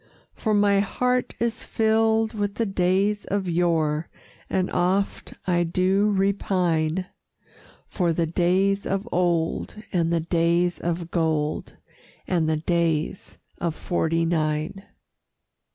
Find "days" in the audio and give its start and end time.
2.65-3.25, 8.25-8.87, 10.21-10.79, 12.57-13.37